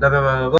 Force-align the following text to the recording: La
La 0.00 0.59